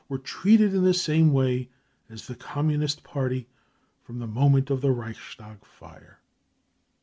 were 0.09 0.17
treated 0.17 0.73
in 0.73 0.83
the 0.83 0.95
same 0.95 1.31
way 1.31 1.69
as 2.09 2.25
the 2.25 2.33
Communist 2.33 3.03
Party 3.03 3.45
from 4.03 4.17
the 4.17 4.25
moment 4.25 4.71
of 4.71 4.81
the 4.81 4.89
Reichstag 4.89 5.63
fire. 5.63 6.17